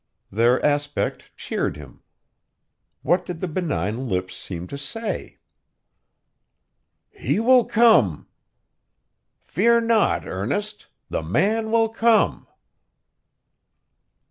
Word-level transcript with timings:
Their 0.31 0.59
aspect 0.65 1.29
cheered 1.37 1.77
him. 1.77 2.01
What 3.03 3.23
did 3.23 3.39
the 3.39 3.47
benign 3.47 4.09
lips 4.09 4.35
seem 4.35 4.65
to 4.69 4.75
say? 4.75 5.37
'He 7.11 7.39
will 7.39 7.65
come! 7.65 8.27
Fear 9.43 9.81
not, 9.81 10.25
Ernest; 10.25 10.87
the 11.09 11.21
man 11.21 11.69
will 11.69 11.89
come! 11.89 12.47